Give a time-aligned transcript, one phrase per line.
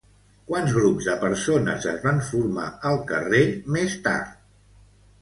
[0.45, 3.47] Quants grups de persones es van formar al carrer
[3.79, 4.37] més tard?